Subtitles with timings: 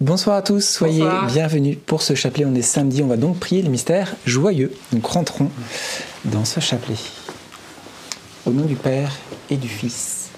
[0.00, 1.26] Bonsoir à tous, soyez Bonsoir.
[1.26, 2.44] bienvenus pour ce chapelet.
[2.44, 4.72] On est samedi, on va donc prier le mystère joyeux.
[4.92, 5.50] Donc rentrons
[6.24, 6.96] dans ce chapelet.
[8.44, 9.12] Au nom du Père
[9.50, 10.30] et du Fils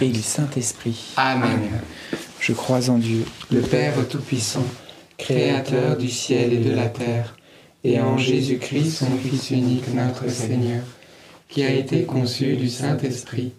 [0.00, 1.14] et du Saint-Esprit.
[1.16, 1.70] Amen.
[2.40, 4.64] Je crois en Dieu, Le Père Tout-Puissant,
[5.18, 7.36] Créateur du ciel et de la terre,
[7.84, 10.82] et en Jésus-Christ, son Fils unique, notre Seigneur,
[11.48, 13.52] qui a été conçu du Saint-Esprit,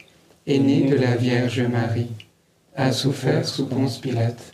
[0.48, 2.10] est né de la Vierge Marie,
[2.76, 4.54] a souffert sous Ponce Pilate,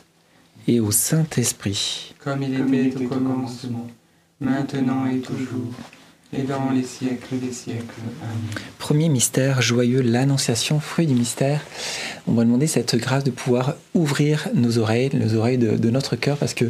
[0.67, 2.13] et au Saint-Esprit.
[2.19, 3.87] Comme il était au commencement,
[4.39, 5.73] maintenant et toujours,
[6.33, 7.99] et dans les siècles des siècles.
[8.21, 8.63] Amen.
[8.77, 11.61] Premier mystère joyeux, l'annonciation, fruit du mystère.
[12.27, 16.15] On va demander cette grâce de pouvoir ouvrir nos oreilles, les oreilles de, de notre
[16.15, 16.65] cœur, parce que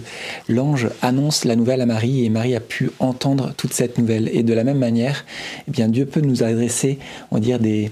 [0.49, 4.29] l'ange annonce la nouvelle à Marie et Marie a pu entendre toute cette nouvelle.
[4.33, 5.25] Et de la même manière,
[5.67, 6.97] eh bien, Dieu peut nous adresser,
[7.29, 7.91] on va dire, des,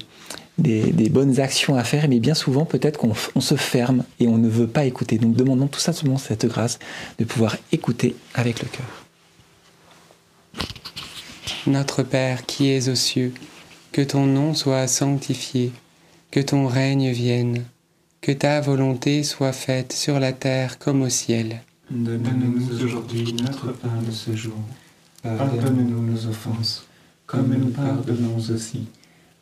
[0.59, 4.27] des, des bonnes actions à faire, mais bien souvent, peut-être qu'on on se ferme et
[4.27, 5.17] on ne veut pas écouter.
[5.17, 6.79] Donc demandons tout simplement cette grâce
[7.17, 8.85] de pouvoir écouter avec le cœur.
[11.67, 13.33] Notre Père qui es aux cieux,
[13.91, 15.71] que ton nom soit sanctifié,
[16.31, 17.65] que ton règne vienne,
[18.21, 21.61] que ta volonté soit faite sur la terre comme au ciel.
[21.89, 24.57] Donne-nous aujourd'hui notre pain de ce jour.
[25.23, 26.85] Pardonne-nous nos offenses,
[27.25, 28.87] comme nous pardonnons aussi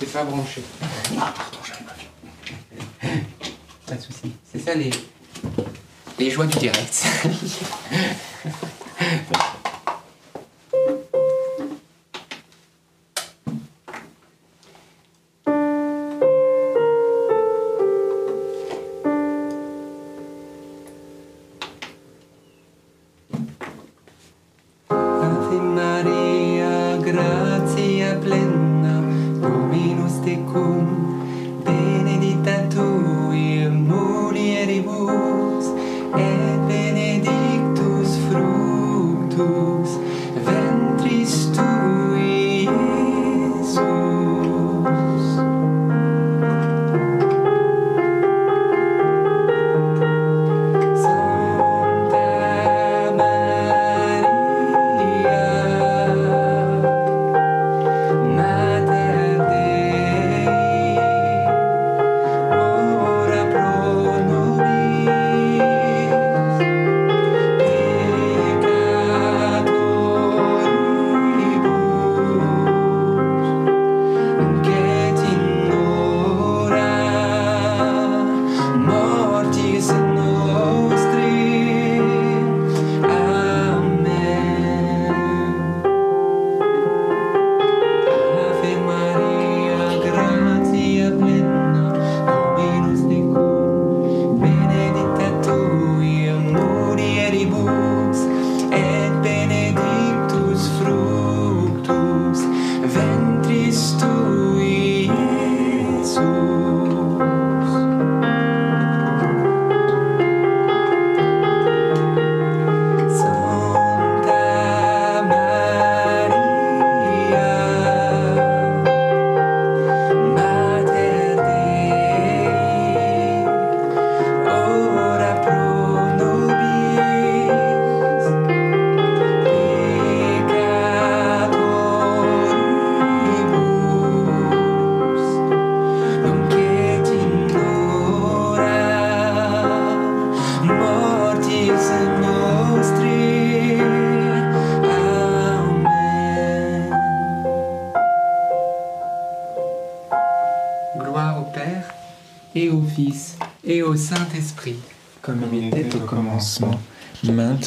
[0.00, 0.62] C'est pas branché.
[1.20, 1.94] Ah, pardon, j'avais pas
[3.12, 3.24] vu.
[3.86, 4.32] Pas de souci.
[4.50, 4.90] C'est ça les,
[6.18, 7.04] les joies du direct.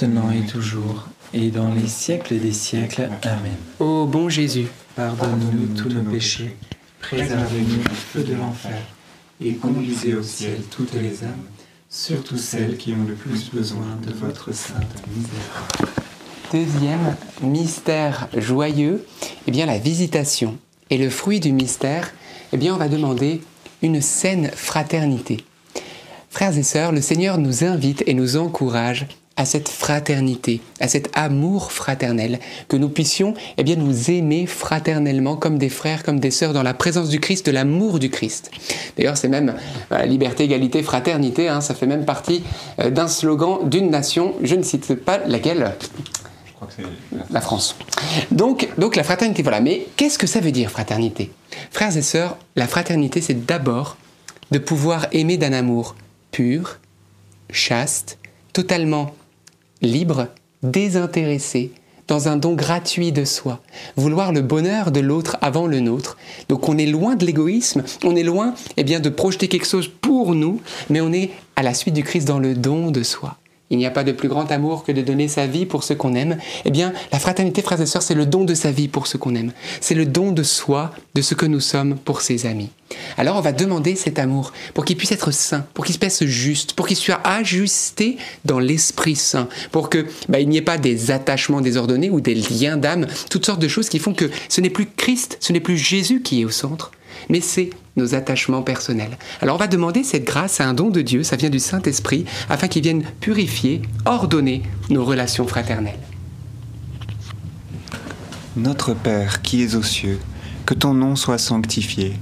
[0.03, 3.09] maintenant et toujours, et dans les siècles des siècles.
[3.23, 3.55] Amen.
[3.79, 6.55] Ô bon Jésus, Pardonne-nous tous nos péchés,
[6.99, 8.81] Préservez-nous du feu de l'enfer
[9.43, 11.45] et conduisez au ciel toutes les âmes,
[11.89, 15.89] surtout celles qui ont le plus besoin de votre sainte miséricorde.
[16.51, 19.05] Deuxième mystère joyeux,
[19.47, 20.57] eh bien la visitation.
[20.89, 22.13] Et le fruit du mystère,
[22.51, 23.41] eh bien on va demander
[23.81, 25.45] une saine fraternité.
[26.29, 31.09] Frères et sœurs, le Seigneur nous invite et nous encourage à cette fraternité, à cet
[31.13, 36.29] amour fraternel, que nous puissions eh bien, nous aimer fraternellement comme des frères, comme des
[36.29, 38.51] sœurs, dans la présence du Christ, de l'amour du Christ.
[38.95, 39.55] D'ailleurs, c'est même
[39.89, 42.43] voilà, liberté, égalité, fraternité, hein, ça fait même partie
[42.79, 45.73] euh, d'un slogan d'une nation, je ne cite pas laquelle,
[46.45, 47.75] Je crois que c'est la France.
[48.29, 49.61] Donc, donc la fraternité, voilà.
[49.61, 51.31] Mais qu'est-ce que ça veut dire, fraternité?
[51.71, 53.97] Frères et sœurs, la fraternité, c'est d'abord
[54.51, 55.95] de pouvoir aimer d'un amour
[56.31, 56.77] pur,
[57.49, 58.19] chaste,
[58.53, 59.13] totalement
[59.83, 60.29] libre,
[60.63, 61.71] désintéressé,
[62.07, 63.61] dans un don gratuit de soi,
[63.95, 66.17] vouloir le bonheur de l'autre avant le nôtre.
[66.49, 69.89] Donc on est loin de l'égoïsme, on est loin eh bien, de projeter quelque chose
[70.01, 73.37] pour nous, mais on est à la suite du Christ dans le don de soi.
[73.73, 75.93] Il n'y a pas de plus grand amour que de donner sa vie pour ce
[75.93, 76.37] qu'on aime.
[76.63, 79.17] Eh bien, la fraternité, frères et sœurs, c'est le don de sa vie pour ce
[79.17, 79.51] qu'on aime.
[79.81, 82.69] C'est le don de soi, de ce que nous sommes pour ses amis.
[83.17, 86.23] Alors, on va demander cet amour pour qu'il puisse être saint, pour qu'il se passe
[86.23, 90.77] juste, pour qu'il soit ajusté dans l'Esprit Saint, pour que bah, il n'y ait pas
[90.77, 94.61] des attachements désordonnés ou des liens d'âme, toutes sortes de choses qui font que ce
[94.61, 96.91] n'est plus Christ, ce n'est plus Jésus qui est au centre,
[97.29, 99.17] mais c'est nos attachements personnels.
[99.41, 102.25] Alors on va demander cette grâce à un don de Dieu, ça vient du Saint-Esprit,
[102.49, 105.99] afin qu'il vienne purifier, ordonner nos relations fraternelles.
[108.55, 110.19] Notre Père qui es aux cieux,
[110.65, 112.13] que ton nom soit sanctifié,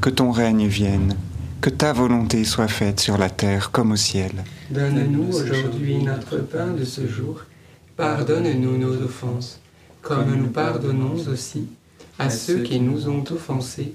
[0.00, 1.16] que ton règne vienne,
[1.60, 4.32] que ta volonté soit faite sur la terre comme au ciel.
[4.70, 7.42] Donne-nous aujourd'hui notre pain de ce jour.
[7.96, 9.60] Pardonne-nous nos offenses,
[10.02, 11.66] comme nous pardonnons aussi
[12.18, 13.94] à ceux qui nous ont offensés,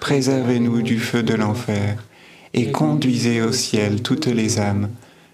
[0.00, 2.04] préservez-nous du feu de l'enfer,
[2.54, 4.90] et conduisez au ciel toutes les âmes,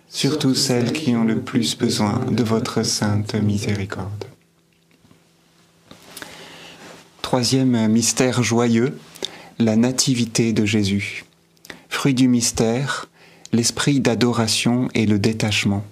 [0.09, 4.25] surtout celles qui ont le plus besoin de votre sainte miséricorde.
[7.23, 8.99] Troisième mystère joyeux,
[9.59, 11.25] la nativité de Jésus.
[11.89, 13.09] Fruit du mystère,
[13.53, 15.85] l'esprit d'adoration et le détachement.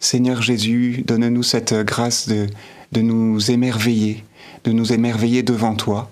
[0.00, 2.48] Seigneur Jésus, donne-nous cette grâce de,
[2.90, 4.24] de nous émerveiller,
[4.64, 6.11] de nous émerveiller devant toi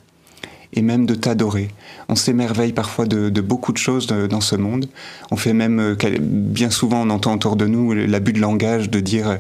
[0.73, 1.69] et même de t'adorer.
[2.09, 4.89] On s'émerveille parfois de, beaucoup de choses de, dans ce monde.
[5.31, 9.39] On fait même, bien souvent, on entend autour de nous l'abus de langage de dire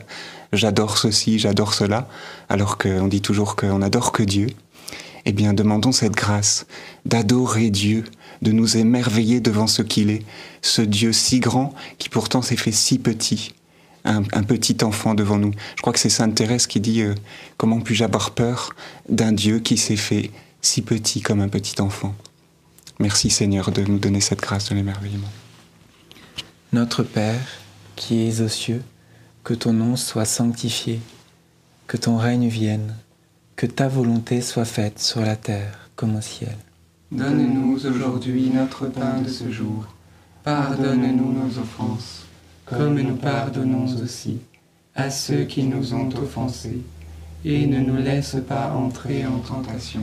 [0.52, 2.08] j'adore ceci, j'adore cela,
[2.48, 4.48] alors qu'on dit toujours qu'on n'adore que Dieu.
[5.26, 6.66] Eh bien, demandons cette grâce
[7.04, 8.04] d'adorer Dieu,
[8.42, 10.22] de nous émerveiller devant ce qu'il est,
[10.62, 13.52] ce Dieu si grand qui pourtant s'est fait si petit,
[14.04, 15.52] un, petit enfant devant nous.
[15.76, 17.14] Je crois que c'est Sainte Thérèse qui dit euh,
[17.58, 18.72] Comment puis-je avoir peur
[19.10, 20.30] d'un Dieu qui s'est fait
[20.62, 22.14] si petit comme un petit enfant
[23.00, 25.30] Merci Seigneur de nous donner cette grâce de l'émerveillement.
[26.74, 27.46] Notre Père,
[27.96, 28.82] qui es aux cieux,
[29.42, 31.00] que ton nom soit sanctifié,
[31.86, 32.94] que ton règne vienne,
[33.56, 36.56] que ta volonté soit faite sur la terre comme au ciel.
[37.10, 39.86] Donne-nous aujourd'hui notre pain de ce jour.
[40.44, 42.26] Pardonne-nous nos offenses,
[42.66, 44.38] comme nous pardonnons aussi
[44.94, 46.82] à ceux qui nous ont offensés.
[47.46, 50.02] Et ne nous laisse pas entrer en tentation,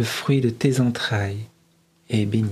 [0.00, 1.44] le fruit de tes entrailles,
[2.08, 2.48] est béni.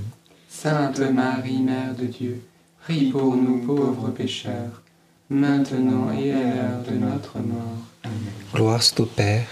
[0.51, 2.43] Sainte Marie, Mère de Dieu,
[2.83, 4.83] prie pour nous pauvres pécheurs,
[5.31, 7.87] maintenant et à l'heure de notre mort.
[8.05, 8.17] Amen.
[8.53, 9.49] Gloire soit au Père,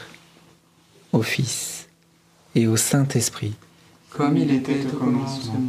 [1.10, 1.88] au Fils
[2.54, 3.54] et au Saint-Esprit,
[4.10, 5.66] Comme il était au commencement,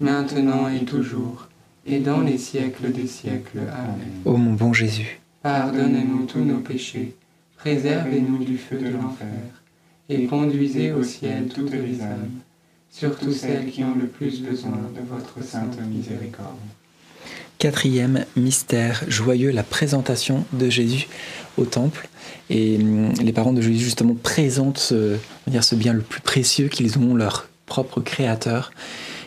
[0.00, 1.48] maintenant et toujours,
[1.84, 3.58] et dans les siècles des siècles.
[3.58, 4.22] Amen.
[4.24, 5.20] ô mon bon Jésus.
[5.42, 7.14] Pardonnez-nous tous nos péchés,
[7.58, 9.58] préservez-nous du feu de l'enfer,
[10.08, 12.30] et conduisez au ciel toutes les âmes,
[12.90, 16.56] surtout celles qui ont le plus besoin de votre sainte miséricorde.
[17.58, 21.08] Quatrième mystère joyeux, la présentation de Jésus
[21.56, 22.08] au temple.
[22.50, 26.02] Et hum, les parents de Jésus justement présentent ce, on va dire, ce bien le
[26.02, 28.70] plus précieux qu'ils ont, leur propre créateur.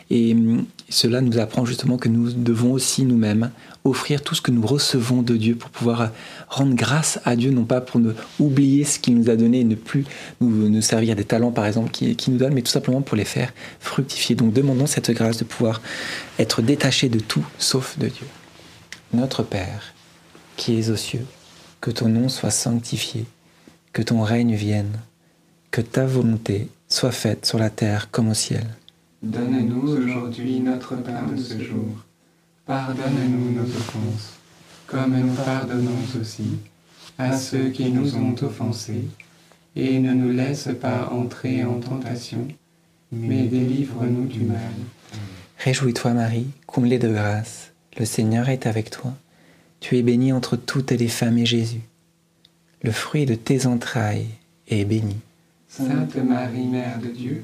[0.09, 3.49] Et hum, cela nous apprend justement que nous devons aussi nous-mêmes
[3.83, 6.11] offrir tout ce que nous recevons de Dieu pour pouvoir
[6.49, 9.63] rendre grâce à Dieu, non pas pour ne oublier ce qu'il nous a donné et
[9.63, 10.05] ne plus
[10.41, 13.25] nous, servir des talents par exemple qu'il qui nous donne, mais tout simplement pour les
[13.25, 14.35] faire fructifier.
[14.35, 15.81] Donc demandons cette grâce de pouvoir
[16.37, 18.27] être détaché de tout sauf de Dieu.
[19.13, 19.93] Notre Père,
[20.57, 21.25] qui es aux cieux,
[21.79, 23.25] que ton nom soit sanctifié,
[23.93, 24.99] que ton règne vienne,
[25.71, 28.67] que ta volonté soit faite sur la terre comme au ciel.
[29.21, 31.85] Donne-nous aujourd'hui notre pain de ce jour.
[32.65, 34.33] Pardonne-nous nos offenses,
[34.87, 36.57] comme nous pardonnons aussi
[37.19, 39.05] à ceux qui nous ont offensés.
[39.75, 42.47] Et ne nous laisse pas entrer en tentation,
[43.11, 44.73] mais délivre-nous du mal.
[45.59, 49.13] Réjouis-toi Marie, comblée de grâce, le Seigneur est avec toi.
[49.81, 51.81] Tu es bénie entre toutes les femmes et Jésus,
[52.81, 54.27] le fruit de tes entrailles,
[54.67, 55.17] et béni.
[55.67, 57.43] Sainte Marie, Mère de Dieu,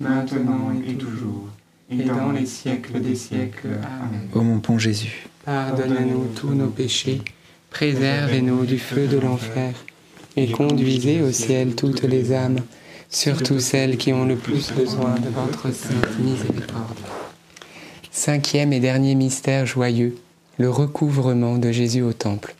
[0.00, 1.48] maintenant et toujours,
[1.90, 3.78] et dans les siècles des siècles.
[3.82, 4.28] Amen.
[4.34, 5.26] ô mon bon Jésus.
[5.44, 7.20] Pardonne-nous tous nos péchés,
[7.70, 9.74] préservez-nous du feu de l'enfer,
[10.36, 12.60] et conduisez au ciel toutes les âmes,
[13.10, 16.98] surtout celles qui ont le plus besoin de votre sainte miséricorde.
[18.10, 20.16] Cinquième et dernier mystère joyeux,
[20.58, 22.54] le recouvrement de Jésus au temple.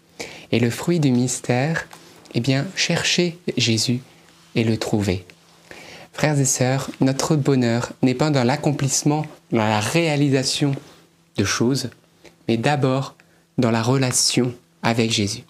[0.53, 1.87] Et le fruit du mystère,
[2.35, 4.01] eh bien, chercher Jésus
[4.55, 5.25] et le trouver.
[6.14, 10.72] Frères et sœurs, notre bonheur n'est pas dans l'accomplissement, dans la réalisation
[11.37, 11.90] de choses,
[12.46, 13.16] mais d'abord
[13.59, 15.42] dans la relation avec Jésus.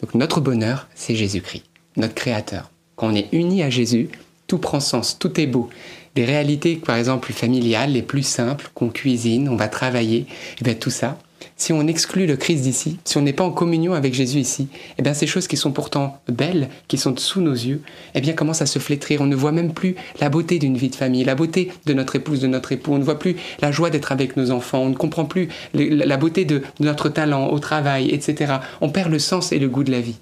[0.00, 1.64] Donc notre bonheur, c'est Jésus-Christ,
[1.96, 2.70] notre Créateur.
[2.94, 4.08] Quand on est uni à Jésus,
[4.46, 5.68] tout prend sens, tout est beau.
[6.14, 10.26] Les réalités, par exemple, familiales, les plus simples, qu'on cuisine, on va travailler,
[10.60, 11.18] et bien tout ça,
[11.56, 14.68] si on exclut le Christ d'ici, si on n'est pas en communion avec Jésus ici,
[14.98, 17.82] eh bien ces choses qui sont pourtant belles, qui sont sous nos yeux,
[18.14, 19.20] eh bien commencent à se flétrir.
[19.20, 22.16] On ne voit même plus la beauté d'une vie de famille, la beauté de notre
[22.16, 22.92] épouse, de notre époux.
[22.92, 24.80] On ne voit plus la joie d'être avec nos enfants.
[24.80, 28.56] On ne comprend plus la beauté de notre talent au travail, etc.
[28.80, 30.16] On perd le sens et le goût de la vie.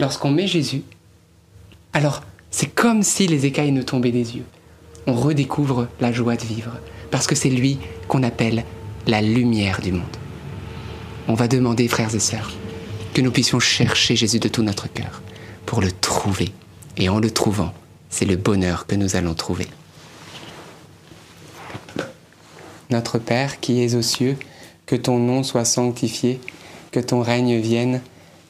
[0.00, 0.82] Lorsqu'on met Jésus,
[1.92, 4.44] alors c'est comme si les écailles ne tombaient des yeux.
[5.06, 6.72] On redécouvre la joie de vivre,
[7.10, 8.64] parce que c'est lui qu'on appelle
[9.06, 10.23] la lumière du monde.
[11.26, 12.52] On va demander, frères et sœurs,
[13.14, 15.22] que nous puissions chercher Jésus de tout notre cœur
[15.64, 16.52] pour le trouver.
[16.96, 17.72] Et en le trouvant,
[18.10, 19.66] c'est le bonheur que nous allons trouver.
[22.90, 24.36] Notre Père qui es aux cieux,
[24.86, 26.40] que ton nom soit sanctifié,
[26.92, 28.02] que ton règne vienne,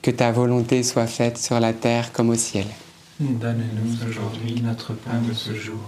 [0.02, 2.66] que ta volonté soit faite sur la terre comme au ciel.
[3.20, 5.80] Donne-nous aujourd'hui notre pain de ce jour.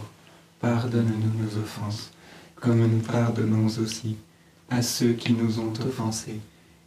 [0.60, 2.12] Pardonne-nous nos offenses,
[2.54, 4.16] comme nous pardonnons aussi
[4.70, 6.40] à ceux qui nous ont offensés.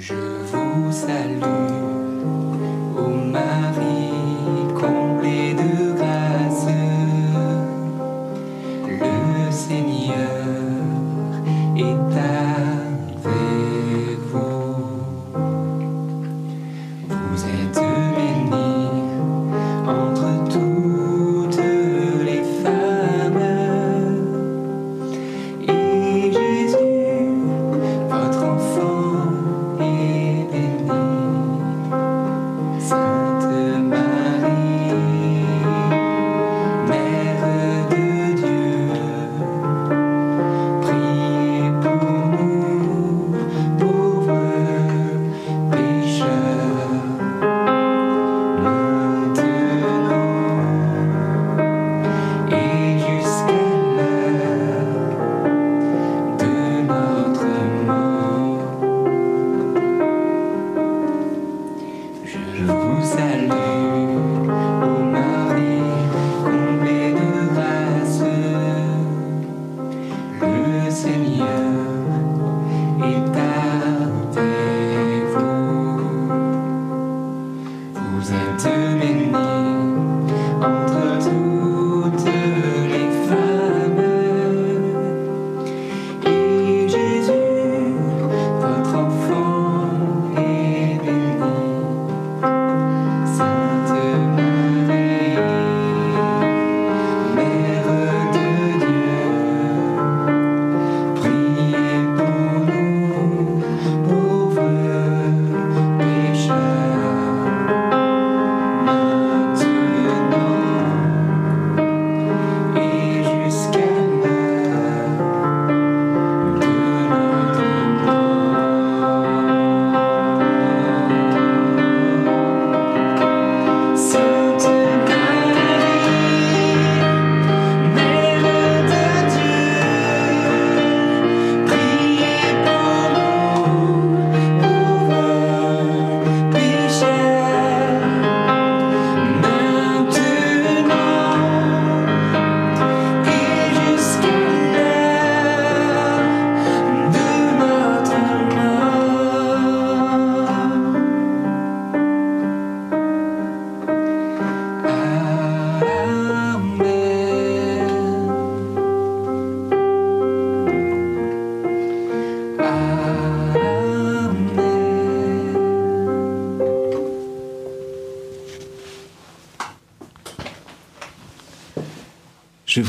[0.00, 1.67] Je vous salue,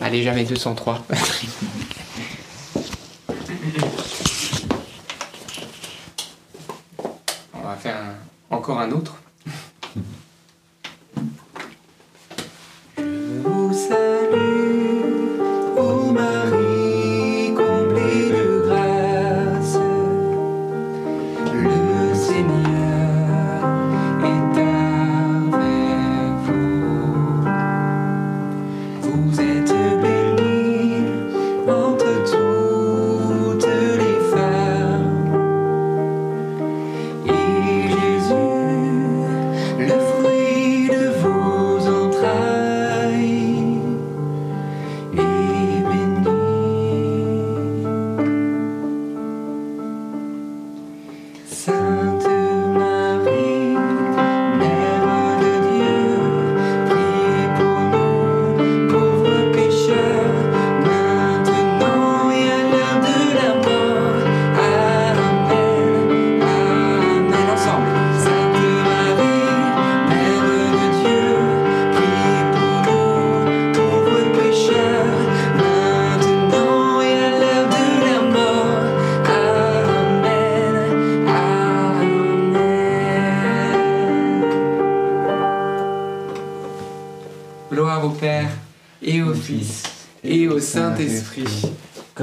[0.00, 1.02] Allez, jamais 203.
[7.54, 7.96] On va faire
[8.50, 9.16] encore un autre.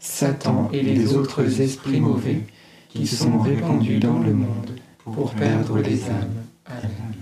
[0.00, 2.40] Satan et les autres esprits mauvais
[2.88, 6.42] qui sont répandus dans le monde pour perdre les âmes.
[6.64, 7.14] Amen.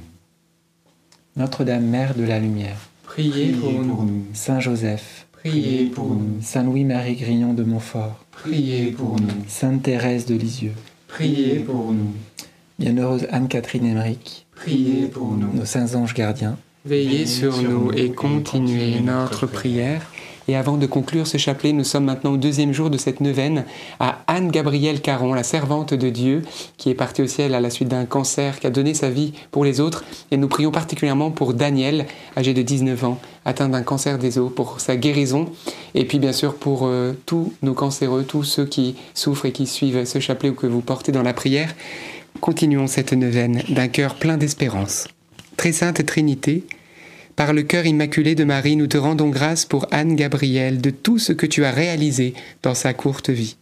[1.37, 4.25] Notre-Dame, Mère de la Lumière, priez pour nous.
[4.33, 6.41] Saint Joseph, priez pour nous.
[6.41, 9.45] Saint Louis-Marie Grignon de Montfort, priez pour nous.
[9.49, 10.75] Sainte Thérèse de Lisieux,
[11.09, 12.13] priez pour nous.
[12.79, 15.53] Bienheureuse Anne-Catherine Emmerich, priez pour nous.
[15.53, 20.03] Nos saints anges gardiens, veillez sur nous et continuez notre prière
[20.49, 23.67] et avant de conclure ce chapelet, nous sommes maintenant au deuxième jour de cette neuvaine
[24.01, 26.43] à Anne-Gabrielle Caron, la servante de Dieu,
[26.79, 29.35] qui est partie au ciel à la suite d'un cancer, qui a donné sa vie
[29.51, 30.05] pour les autres.
[30.31, 34.51] Et nous prions particulièrement pour Daniel, âgé de 19 ans, atteint d'un cancer des os,
[34.51, 35.51] pour sa guérison.
[35.95, 39.67] Et puis bien sûr pour euh, tous nos cancéreux, tous ceux qui souffrent et qui
[39.67, 41.75] suivent ce chapelet ou que vous portez dans la prière.
[42.41, 45.09] Continuons cette neuvaine d'un cœur plein d'espérance.
[45.59, 46.65] Très sainte Trinité,
[47.39, 51.21] par le cœur immaculé de Marie, nous te rendons grâce pour Anne Gabrielle de tout
[51.21, 53.57] ce que tu as réalisé dans sa courte vie.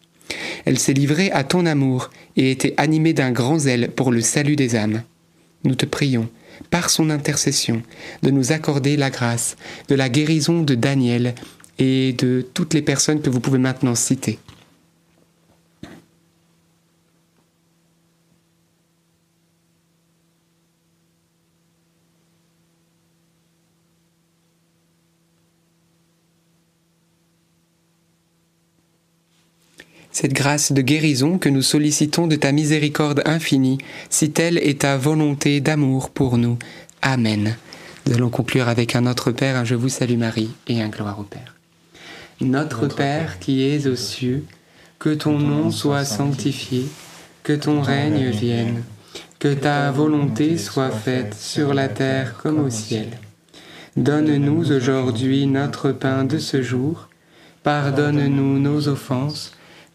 [0.65, 2.09] Elle s'est livrée à ton amour
[2.39, 5.03] et était animée d'un grand zèle pour le salut des âmes.
[5.65, 6.31] Nous te prions,
[6.71, 7.83] par son intercession,
[8.23, 9.59] de nous accorder la grâce
[9.89, 11.35] de la guérison de Daniel
[11.79, 14.39] et de toutes les personnes que vous pouvez maintenant citer.
[30.17, 33.77] Cette grâce de guérison que nous sollicitons de ta miséricorde infinie,
[34.09, 36.59] si telle est ta volonté d'amour pour nous.
[37.03, 37.55] Amen.
[38.07, 41.21] Nous allons conclure avec un Notre Père, un Je vous salue Marie et un Gloire
[41.21, 41.55] au Père.
[42.41, 44.47] Notre Père qui es aux cieux,
[44.99, 46.87] que ton nom soit sanctifié,
[47.43, 48.85] que ton règne vienne,
[49.39, 53.09] que ta volonté soit faite sur la terre comme au ciel.
[53.99, 57.11] Donne-nous aujourd'hui notre pain de ce jour,
[57.63, 59.53] pardonne-nous nos offenses,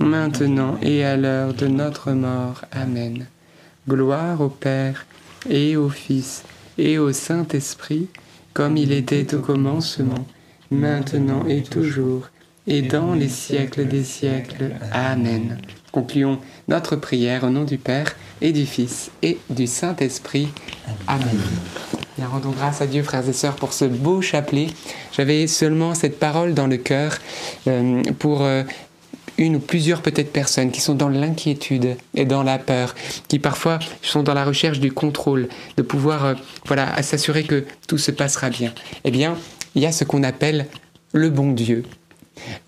[0.00, 2.62] maintenant et à l'heure de notre mort.
[2.72, 3.26] Amen.
[3.88, 5.06] Gloire au Père
[5.48, 6.42] et au Fils
[6.78, 8.08] et au Saint-Esprit,
[8.52, 10.26] comme il était au commencement,
[10.70, 12.30] maintenant et toujours,
[12.66, 14.72] et dans les siècles des siècles.
[14.92, 15.58] Amen.
[15.92, 16.38] Concluons
[16.68, 20.48] notre prière au nom du Père et du Fils et du Saint-Esprit.
[21.06, 21.38] Amen.
[22.16, 24.68] Bien, rendons grâce à Dieu, frères et sœurs, pour ce beau chapelet.
[25.12, 27.16] J'avais seulement cette parole dans le cœur
[27.66, 28.62] euh, pour euh,
[29.40, 32.94] une ou plusieurs peut-être personnes qui sont dans l'inquiétude et dans la peur,
[33.26, 36.34] qui parfois sont dans la recherche du contrôle, de pouvoir euh,
[36.66, 38.72] voilà s'assurer que tout se passera bien.
[39.04, 39.36] Eh bien,
[39.74, 40.66] il y a ce qu'on appelle
[41.12, 41.84] le bon Dieu,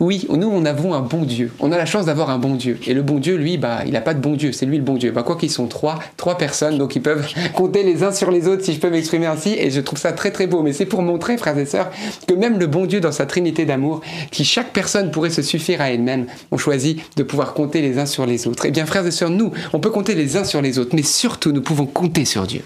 [0.01, 1.53] oui, nous, on avons un bon Dieu.
[1.61, 2.79] On a la chance d'avoir un bon Dieu.
[2.87, 4.53] Et le bon Dieu, lui, bah, il n'a pas de bon Dieu.
[4.53, 5.12] C'est lui le bon Dieu.
[5.12, 8.49] Bah, quoi qu'ils sont trois, trois personnes, donc ils peuvent compter les uns sur les
[8.49, 9.55] autres, si je peux m'exprimer ainsi.
[9.59, 10.62] Et je trouve ça très très beau.
[10.62, 11.91] Mais c'est pour montrer, frères et sœurs,
[12.27, 14.01] que même le bon Dieu, dans sa trinité d'amour,
[14.31, 18.07] qui chaque personne pourrait se suffire à elle-même, on choisit de pouvoir compter les uns
[18.07, 18.66] sur les autres.
[18.66, 21.03] Eh bien, frères et sœurs, nous, on peut compter les uns sur les autres, mais
[21.03, 22.62] surtout, nous pouvons compter sur Dieu.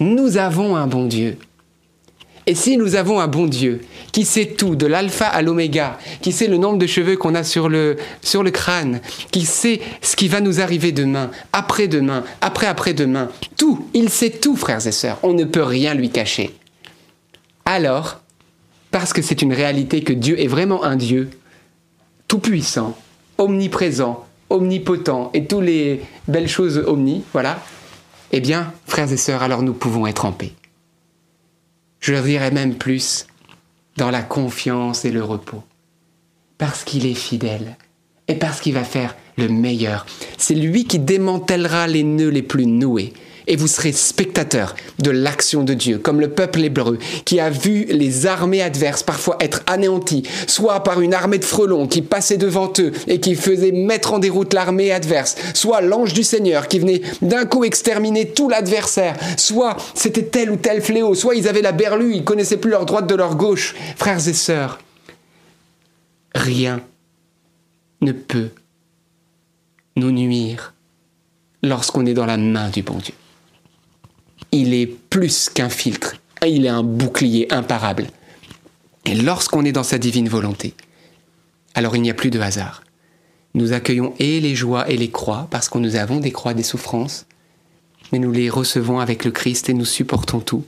[0.00, 1.38] Nous avons un bon Dieu.
[2.48, 6.32] Et si nous avons un bon Dieu qui sait tout, de l'alpha à l'oméga, qui
[6.32, 7.98] sait le nombre de cheveux qu'on a sur le,
[8.50, 13.28] crâne, qui sait ce qui va nous arriver demain, après-demain, après-après-demain,
[13.58, 16.56] tout, il sait tout, frères et sœurs, on ne peut rien lui cacher.
[17.66, 18.22] Alors,
[18.90, 21.28] parce que c'est une réalité que Dieu est vraiment un Dieu
[22.28, 22.96] tout-puissant,
[23.36, 27.62] omniprésent, omnipotent et toutes les belles choses omni, voilà,
[28.32, 30.52] eh bien, frères et sœurs, alors nous pouvons être en paix
[32.00, 33.26] je leur même plus,
[33.96, 35.62] dans la confiance et le repos.
[36.56, 37.76] Parce qu'il est fidèle
[38.28, 40.06] et parce qu'il va faire le meilleur.
[40.36, 43.12] C'est lui qui démantèlera les nœuds les plus noués
[43.48, 47.86] et vous serez spectateur de l'action de Dieu, comme le peuple hébreu qui a vu
[47.88, 52.72] les armées adverses parfois être anéanties, soit par une armée de frelons qui passait devant
[52.78, 57.02] eux et qui faisait mettre en déroute l'armée adverse, soit l'ange du Seigneur qui venait
[57.22, 61.72] d'un coup exterminer tout l'adversaire, soit c'était tel ou tel fléau, soit ils avaient la
[61.72, 63.74] berlue, ils connaissaient plus leur droite de leur gauche.
[63.96, 64.78] Frères et sœurs,
[66.34, 66.82] rien
[68.02, 68.50] ne peut
[69.96, 70.74] nous nuire
[71.62, 73.14] lorsqu'on est dans la main du bon Dieu
[74.52, 78.06] il est plus qu'un filtre, il est un bouclier imparable.
[79.04, 80.74] Et lorsqu'on est dans sa divine volonté,
[81.74, 82.82] alors il n'y a plus de hasard.
[83.54, 86.62] Nous accueillons et les joies et les croix, parce que nous avons des croix, des
[86.62, 87.26] souffrances,
[88.12, 90.64] mais nous les recevons avec le Christ et nous supportons tout.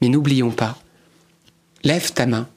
[0.00, 0.78] Mais n'oublions pas,
[1.84, 2.48] lève ta main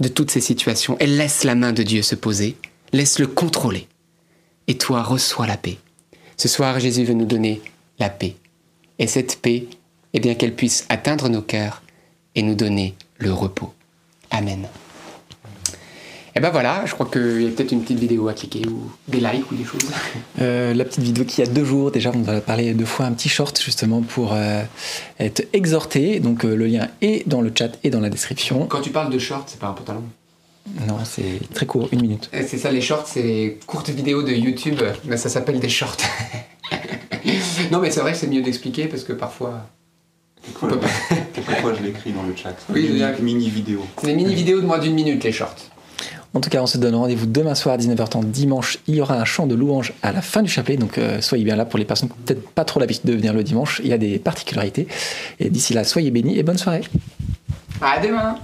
[0.00, 2.56] de toutes ces situations et laisse la main de Dieu se poser,
[2.92, 3.88] laisse-le contrôler.
[4.68, 5.78] Et toi, reçois la paix.
[6.36, 7.60] Ce soir, Jésus veut nous donner
[7.98, 8.36] la paix
[8.98, 9.66] et cette paix,
[10.14, 11.82] eh bien qu'elle puisse atteindre nos cœurs
[12.34, 13.72] et nous donner le repos.
[14.30, 14.68] Amen.
[16.34, 18.66] Et eh ben voilà, je crois qu'il y a peut-être une petite vidéo à cliquer
[18.66, 19.82] ou des likes ou des choses.
[20.40, 23.12] Euh, la petite vidéo qui a deux jours, déjà on va parler deux fois un
[23.12, 24.62] petit short justement pour euh,
[25.20, 26.20] être exhorté.
[26.20, 28.64] Donc euh, le lien est dans le chat et dans la description.
[28.64, 30.04] Quand tu parles de short, c'est pas un pantalon
[30.88, 32.30] Non, c'est très court, une minute.
[32.32, 35.98] C'est ça, les shorts, c'est les courtes vidéos de YouTube, mais ça s'appelle des shorts.
[37.72, 39.66] non, mais c'est vrai que c'est mieux d'expliquer parce que parfois.
[41.34, 42.54] Quelquefois, je l'écris dans le chat.
[42.68, 43.86] Oui, mini, mini vidéo.
[43.98, 45.56] C'est des mini vidéos de moins d'une minute, les shorts.
[46.34, 48.78] En tout cas, on se donne rendez-vous demain soir à 19h30 dimanche.
[48.88, 51.44] Il y aura un chant de louange à la fin du chapelet, donc euh, soyez
[51.44, 53.80] bien là pour les personnes qui n'ont peut-être pas trop l'habitude de venir le dimanche.
[53.82, 54.86] Il y a des particularités.
[55.40, 56.82] Et d'ici là, soyez bénis et bonne soirée.
[57.80, 58.36] À demain